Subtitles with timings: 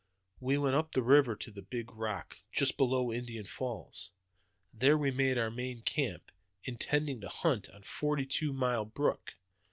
[0.39, 4.09] "We went up the river to the big rock, just below Indian Falls.
[4.73, 6.31] There we made our main camp,
[6.63, 9.35] intending to hunt on Forty two Mile Brook.